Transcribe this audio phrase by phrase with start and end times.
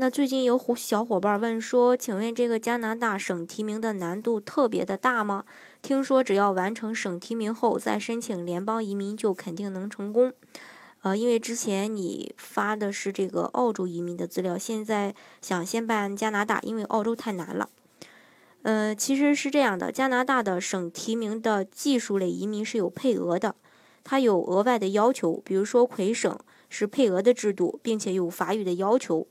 [0.00, 5.44] 那最近有小伙伴问说，请问这个加拿大省提名的难度特别的大吗？
[5.82, 10.32] 听说只要完成省提名后再申请联邦移民就肯定能成功。
[11.02, 17.68] 呃，因为之前你发的是这个澳洲移民的资料，现在想先办加拿大，因为澳洲太难了。
[18.62, 23.54] 呃，其实是这样的，加拿大的省提名的技术类移民是有配额的，
[24.02, 26.38] 它有额外的要求，比如说魁省
[26.70, 29.26] 是配额的制度，并且有法语的要求。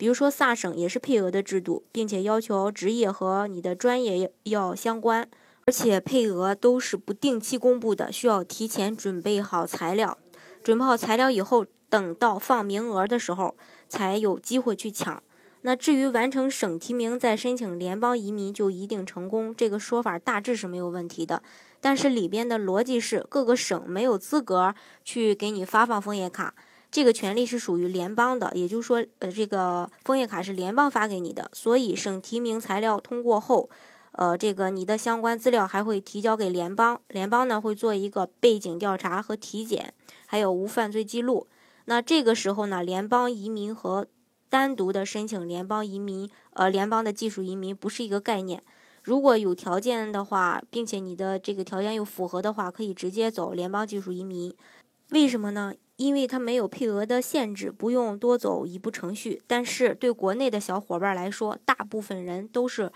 [0.00, 5.28] 比如说萨省也是配额的制度，并且要求职业和你的专业要相关，
[5.66, 10.16] 而且配额都是不定期公布的，需要提前准备好材料。
[10.64, 13.54] 准备好材料以后，等到放名额的时候
[13.90, 15.22] 才有机会去抢。
[15.60, 21.42] 那至于完成省提名再申请联邦移民就一定成功，这个说法大致是没有问题的。
[21.78, 26.54] 但是里边的逻辑是各个省没有资格去给你发放枫叶卡。
[26.90, 33.70] 这个权利是属于联邦的，也就是说，呃，这个枫叶卡是联邦发给你的，所以省提名材料通过后，
[34.12, 39.94] 呃，这个你的相关资料还会提交给联邦，联邦呢会做一个背景调查和体检，
[40.26, 41.46] 还有无犯罪记录。
[41.84, 44.06] 那这个时候呢，联邦移民和
[44.48, 48.62] 单独的申请联邦移民，呃，联邦的技术移民不是一个概念。
[49.02, 54.52] 如果有条件的话，并且你的这个条件又符合的话，可以直接走联邦技术移民。
[55.10, 55.74] 为什么呢？
[55.96, 59.42] 因为它没有配额的限制，不用多走一步程序。
[59.46, 62.90] 但是对国内的小伙伴来说，大部分人都是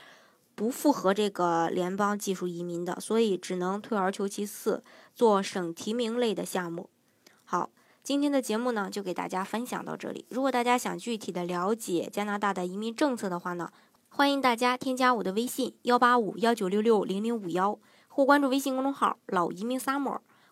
[0.54, 4.82] 不符合这个联邦技术移民的，所以只能退而求其次，
[5.14, 6.88] 做省提名类的项目。
[7.44, 7.68] 好，
[8.02, 10.24] 今天的节目呢，就给大家分享到这里。
[10.30, 13.68] 如果大家想具体的了解加拿大的移民政策的话呢，
[14.08, 20.20] 欢迎大家添加我的微信幺八五幺九六六零零五幺，或关注微信公众号“老移民 summer”。